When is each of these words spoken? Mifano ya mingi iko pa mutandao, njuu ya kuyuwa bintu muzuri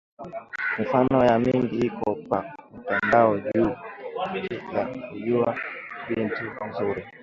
Mifano 0.79 1.17
ya 1.29 1.35
mingi 1.45 1.75
iko 1.87 2.09
pa 2.29 2.39
mutandao, 2.71 3.37
njuu 3.37 3.73
ya 4.75 4.83
kuyuwa 5.01 5.51
bintu 6.09 6.43
muzuri 6.65 7.01